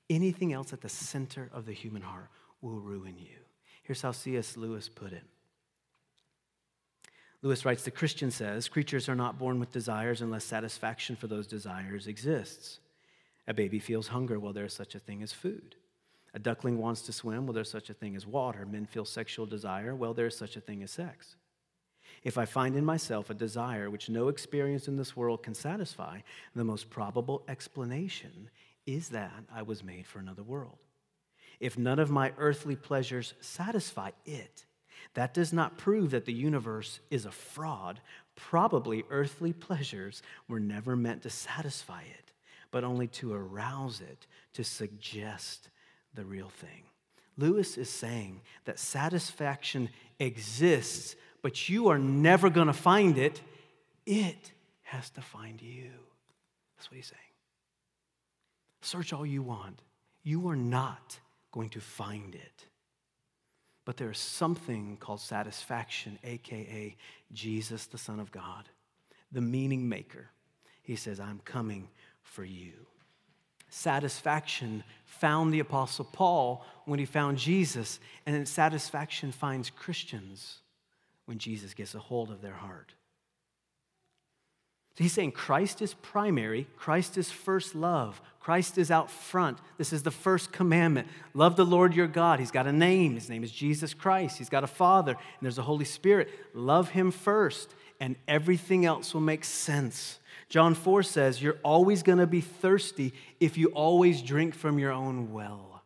[0.09, 2.29] Anything else at the center of the human heart
[2.61, 3.37] will ruin you.
[3.83, 4.57] Here's how C.S.
[4.57, 5.23] Lewis put it.
[7.41, 11.47] Lewis writes The Christian says, creatures are not born with desires unless satisfaction for those
[11.47, 12.79] desires exists.
[13.47, 15.75] A baby feels hunger while there is such a thing as food.
[16.33, 17.45] A duckling wants to swim.
[17.45, 18.65] Well, there's such a thing as water.
[18.65, 19.95] Men feel sexual desire.
[19.95, 21.35] Well, there's such a thing as sex.
[22.23, 26.21] If I find in myself a desire which no experience in this world can satisfy,
[26.55, 28.49] the most probable explanation
[28.85, 30.77] is that I was made for another world.
[31.59, 34.65] If none of my earthly pleasures satisfy it,
[35.13, 37.99] that does not prove that the universe is a fraud.
[38.35, 42.33] Probably earthly pleasures were never meant to satisfy it,
[42.69, 45.69] but only to arouse it, to suggest
[46.13, 46.83] the real thing.
[47.37, 53.41] Lewis is saying that satisfaction exists, but you are never going to find it.
[54.05, 54.51] It
[54.83, 55.91] has to find you.
[56.77, 57.19] That's what he's saying.
[58.81, 59.81] Search all you want.
[60.23, 61.19] You are not
[61.51, 62.65] going to find it.
[63.85, 66.95] But there is something called satisfaction, aka
[67.33, 68.69] Jesus, the Son of God,
[69.31, 70.29] the meaning maker.
[70.83, 71.89] He says, I'm coming
[72.21, 72.73] for you
[73.71, 80.57] satisfaction found the Apostle Paul when he found Jesus, and then satisfaction finds Christians
[81.25, 82.93] when Jesus gets a hold of their heart.
[84.97, 89.59] So he's saying Christ is primary, Christ is first love, Christ is out front.
[89.77, 91.07] This is the first commandment.
[91.33, 92.39] Love the Lord your God.
[92.39, 93.13] He's got a name.
[93.13, 94.39] His name is Jesus Christ.
[94.39, 96.29] He's got a Father, and there's a Holy Spirit.
[96.53, 100.17] Love him first, and everything else will make sense.
[100.49, 104.91] John 4 says, You're always going to be thirsty if you always drink from your
[104.91, 105.83] own well.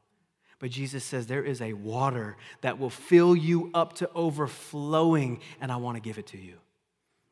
[0.58, 5.72] But Jesus says, There is a water that will fill you up to overflowing, and
[5.72, 6.56] I want to give it to you.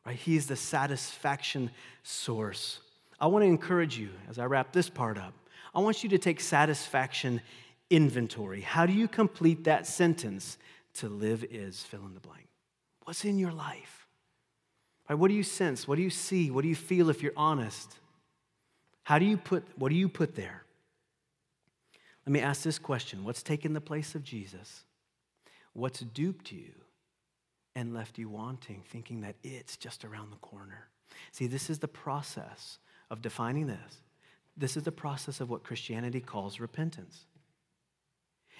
[0.05, 0.17] Right?
[0.17, 1.71] He's the satisfaction
[2.03, 2.81] source.
[3.21, 5.33] I want to encourage you as I wrap this part up.
[5.73, 7.39] I want you to take satisfaction
[7.89, 8.59] inventory.
[8.59, 10.57] How do you complete that sentence?
[10.95, 12.47] To live is fill in the blank.
[13.05, 14.02] What's in your life?
[15.09, 15.87] Right, what do you sense?
[15.87, 16.49] What do you see?
[16.49, 17.97] What do you feel if you're honest?
[19.03, 20.63] How do you put, what do you put there?
[22.25, 24.85] Let me ask this question What's taken the place of Jesus?
[25.73, 26.71] What's duped you
[27.75, 30.87] and left you wanting, thinking that it's just around the corner?
[31.31, 32.77] See, this is the process
[33.09, 34.01] of defining this.
[34.55, 37.25] This is the process of what Christianity calls repentance.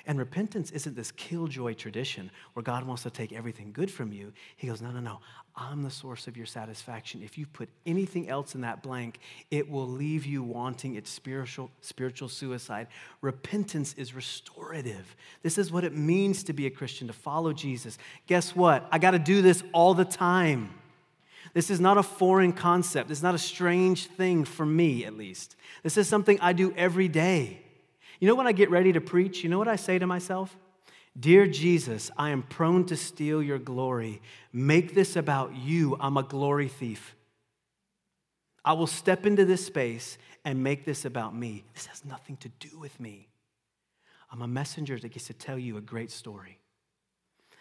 [0.05, 4.33] And repentance isn't this killjoy tradition where God wants to take everything good from you.
[4.57, 5.19] He goes, No, no, no.
[5.55, 7.21] I'm the source of your satisfaction.
[7.23, 9.19] If you put anything else in that blank,
[9.51, 12.87] it will leave you wanting its spiritual, spiritual suicide.
[13.21, 15.15] Repentance is restorative.
[15.43, 17.99] This is what it means to be a Christian, to follow Jesus.
[18.25, 18.87] Guess what?
[18.91, 20.73] I got to do this all the time.
[21.53, 23.11] This is not a foreign concept.
[23.11, 25.55] Is not a strange thing for me, at least.
[25.83, 27.62] This is something I do every day.
[28.23, 30.57] You know, when I get ready to preach, you know what I say to myself?
[31.19, 34.21] Dear Jesus, I am prone to steal your glory.
[34.53, 35.97] Make this about you.
[35.99, 37.17] I'm a glory thief.
[38.63, 41.65] I will step into this space and make this about me.
[41.73, 43.27] This has nothing to do with me.
[44.31, 46.59] I'm a messenger that gets to tell you a great story.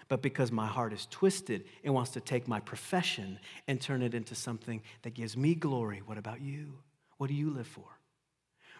[0.06, 4.14] But because my heart is twisted, it wants to take my profession and turn it
[4.14, 6.02] into something that gives me glory.
[6.06, 6.74] What about you?
[7.18, 7.86] What do you live for?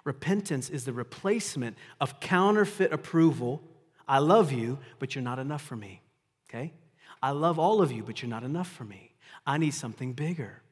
[0.05, 3.63] Repentance is the replacement of counterfeit approval.
[4.09, 6.03] I love you, but you're not enough for me.
[6.49, 6.73] Okay?
[7.23, 9.15] I love all of you, but you're not enough for me.
[9.47, 10.63] I need something bigger.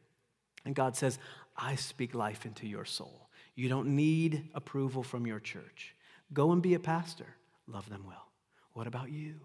[0.64, 1.18] And God says,
[1.56, 3.28] I speak life into your soul.
[3.54, 5.94] You don't need approval from your church.
[6.32, 7.36] Go and be a pastor.
[7.66, 8.26] Love them well.
[8.72, 9.36] What about you?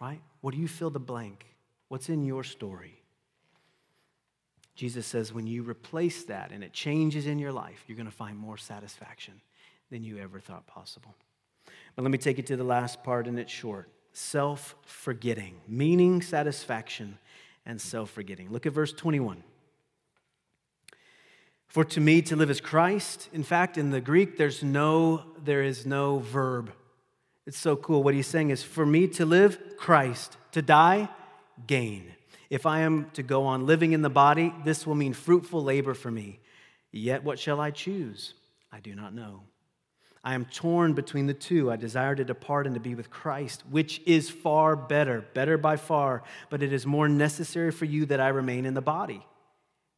[0.00, 0.20] Right?
[0.40, 1.46] What do you fill the blank?
[1.88, 3.02] What's in your story?
[4.76, 8.14] Jesus says when you replace that and it changes in your life, you're going to
[8.14, 9.40] find more satisfaction
[9.90, 11.14] than you ever thought possible.
[11.96, 16.22] But let me take it to the last part, and it's short self forgetting, meaning,
[16.22, 17.18] satisfaction,
[17.64, 18.50] and self forgetting.
[18.50, 19.42] Look at verse 21.
[21.68, 23.28] For to me to live is Christ.
[23.32, 26.72] In fact, in the Greek, there's no, there is no verb.
[27.46, 28.02] It's so cool.
[28.02, 30.36] What he's saying is, for me to live, Christ.
[30.52, 31.08] To die,
[31.66, 32.15] gain.
[32.50, 35.94] If I am to go on living in the body, this will mean fruitful labor
[35.94, 36.40] for me.
[36.92, 38.34] Yet what shall I choose?
[38.72, 39.42] I do not know.
[40.26, 41.70] I am torn between the two.
[41.70, 45.76] I desire to depart and to be with Christ, which is far better, better by
[45.76, 49.24] far, but it is more necessary for you that I remain in the body.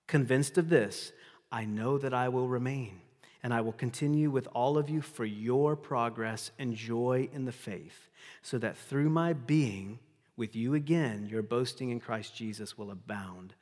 [0.07, 1.12] Convinced of this,
[1.51, 3.01] I know that I will remain,
[3.42, 7.53] and I will continue with all of you for your progress and joy in the
[7.53, 8.11] faith,
[8.42, 9.99] so that through my being
[10.39, 13.55] with you again, your boasting in Christ Jesus will abound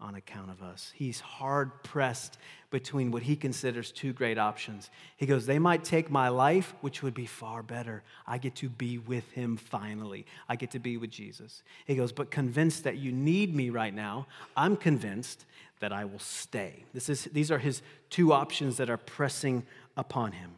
[0.00, 0.92] on account of us.
[0.94, 2.36] He's hard pressed
[2.70, 4.90] between what he considers two great options.
[5.16, 8.02] He goes, They might take my life, which would be far better.
[8.26, 10.26] I get to be with him finally.
[10.48, 11.62] I get to be with Jesus.
[11.86, 14.26] He goes, But convinced that you need me right now,
[14.56, 15.46] I'm convinced
[15.78, 16.84] that I will stay.
[16.92, 17.80] This is, these are his
[18.10, 19.64] two options that are pressing
[19.96, 20.56] upon him.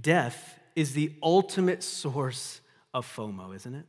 [0.00, 2.60] Death is the ultimate source
[2.92, 3.86] of FOMO, isn't it?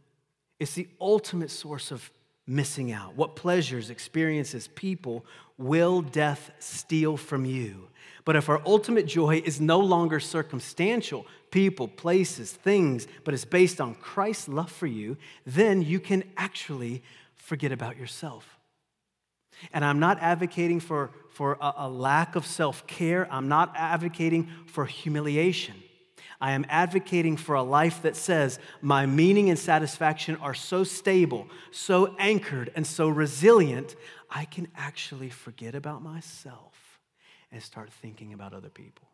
[0.59, 2.11] It's the ultimate source of
[2.47, 3.15] missing out?
[3.15, 5.25] What pleasures, experiences, people
[5.57, 7.87] will death steal from you?
[8.25, 13.81] But if our ultimate joy is no longer circumstantial, people, places, things, but it's based
[13.81, 17.03] on Christ's love for you, then you can actually
[17.35, 18.59] forget about yourself.
[19.73, 24.49] And I'm not advocating for, for a, a lack of self care, I'm not advocating
[24.65, 25.75] for humiliation.
[26.41, 31.47] I am advocating for a life that says my meaning and satisfaction are so stable,
[31.69, 33.95] so anchored, and so resilient,
[34.27, 36.99] I can actually forget about myself
[37.51, 39.07] and start thinking about other people.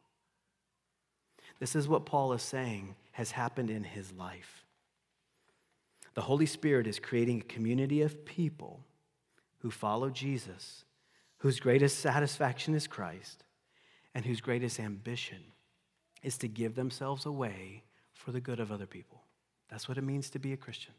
[1.60, 4.64] This is what Paul is saying has happened in his life.
[6.14, 8.86] The Holy Spirit is creating a community of people
[9.60, 10.86] who follow Jesus,
[11.40, 13.44] whose greatest satisfaction is Christ,
[14.16, 15.44] and whose greatest ambition
[16.24, 19.22] is to give themselves away for the good of other people.
[19.70, 20.94] That's what it means to be a Christian.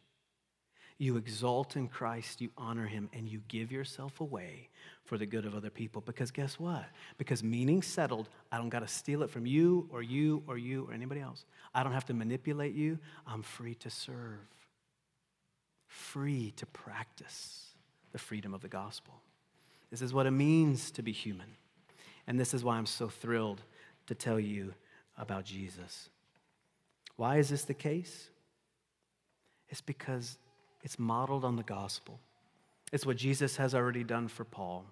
[1.01, 4.69] You exalt in Christ, you honor him, and you give yourself away
[5.05, 6.03] for the good of other people.
[6.05, 6.85] Because guess what?
[7.19, 10.87] Because meaning settled, I don't got to steal it from you or you or you
[10.89, 11.45] or anybody else.
[11.73, 12.99] I don't have to manipulate you.
[13.29, 14.41] I'm free to serve,
[15.87, 17.66] free to practice
[18.11, 19.14] the freedom of the gospel.
[19.91, 21.57] This is what it means to be human.
[22.27, 23.62] And this is why I'm so thrilled
[24.09, 24.75] to tell you
[25.19, 26.09] about Jesus.
[27.16, 28.29] Why is this the case?
[29.69, 30.39] It's because
[30.83, 32.21] it's modeled on the gospel.
[32.93, 34.85] It's what Jesus has already done for Paul.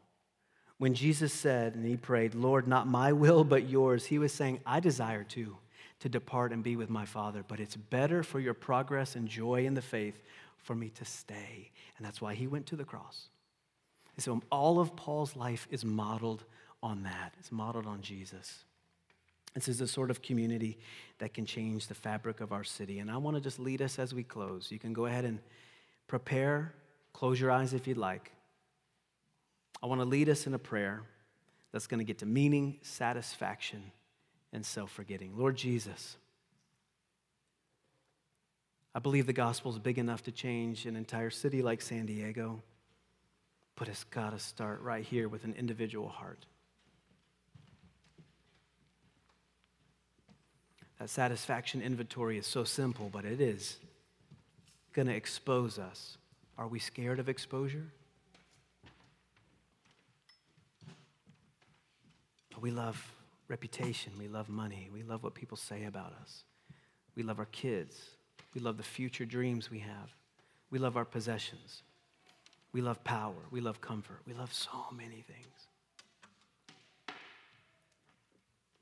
[0.78, 4.60] When Jesus said and he prayed, Lord, not my will, but yours, he was saying,
[4.66, 5.56] I desire too
[6.00, 9.64] to depart and be with my Father, but it's better for your progress and joy
[9.64, 10.20] in the faith
[10.58, 11.70] for me to stay.
[11.96, 13.28] And that's why he went to the cross.
[14.16, 16.44] And so all of Paul's life is modeled
[16.82, 18.64] on that, it's modeled on Jesus.
[19.56, 20.76] This is the sort of community
[21.16, 22.98] that can change the fabric of our city.
[22.98, 24.70] And I want to just lead us as we close.
[24.70, 25.38] You can go ahead and
[26.08, 26.74] prepare,
[27.14, 28.32] close your eyes if you'd like.
[29.82, 31.04] I want to lead us in a prayer
[31.72, 33.82] that's going to get to meaning, satisfaction,
[34.52, 35.32] and self forgetting.
[35.38, 36.18] Lord Jesus,
[38.94, 42.62] I believe the gospel is big enough to change an entire city like San Diego,
[43.74, 46.44] but it's got to start right here with an individual heart.
[50.98, 53.76] That satisfaction inventory is so simple, but it is
[54.92, 56.16] going to expose us.
[56.56, 57.86] Are we scared of exposure?
[62.60, 63.12] We love
[63.48, 64.12] reputation.
[64.18, 64.88] We love money.
[64.92, 66.44] We love what people say about us.
[67.14, 68.00] We love our kids.
[68.54, 70.14] We love the future dreams we have.
[70.70, 71.82] We love our possessions.
[72.72, 73.34] We love power.
[73.50, 74.20] We love comfort.
[74.26, 75.65] We love so many things.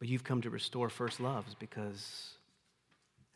[0.05, 2.33] But you've come to restore first loves because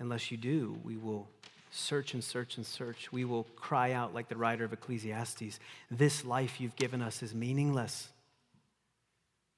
[0.01, 1.27] unless you do, we will
[1.71, 3.11] search and search and search.
[3.11, 5.61] We will cry out like the writer of Ecclesiastes
[5.91, 8.09] This life you've given us is meaningless,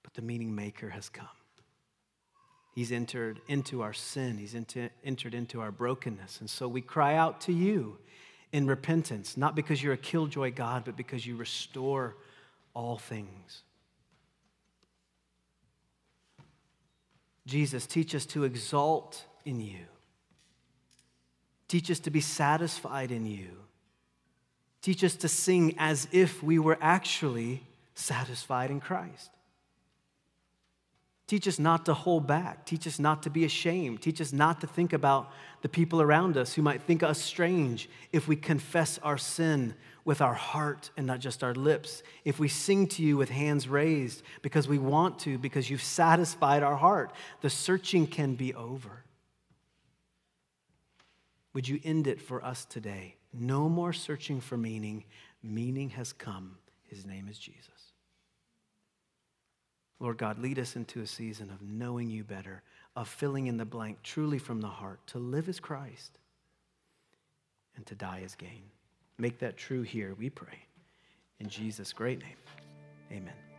[0.04, 1.26] but the meaning maker has come.
[2.76, 6.38] He's entered into our sin, He's into, entered into our brokenness.
[6.38, 7.98] And so we cry out to you
[8.52, 12.14] in repentance, not because you're a killjoy God, but because you restore
[12.72, 13.64] all things.
[17.51, 19.86] Jesus, teach us to exalt in you.
[21.66, 23.48] Teach us to be satisfied in you.
[24.82, 27.64] Teach us to sing as if we were actually
[27.96, 29.30] satisfied in Christ.
[31.26, 32.64] Teach us not to hold back.
[32.66, 34.01] Teach us not to be ashamed.
[34.01, 35.32] Teach us not to think about
[35.62, 39.74] the people around us who might think us strange if we confess our sin
[40.11, 42.02] with our heart and not just our lips.
[42.24, 46.64] If we sing to you with hands raised because we want to, because you've satisfied
[46.64, 49.04] our heart, the searching can be over.
[51.54, 53.14] Would you end it for us today?
[53.32, 55.04] No more searching for meaning.
[55.44, 56.56] Meaning has come.
[56.88, 57.92] His name is Jesus.
[60.00, 62.64] Lord God, lead us into a season of knowing you better,
[62.96, 66.18] of filling in the blank truly from the heart, to live as Christ
[67.76, 68.72] and to die as gain.
[69.20, 70.58] Make that true here, we pray.
[71.40, 72.38] In Jesus' great name,
[73.12, 73.49] amen.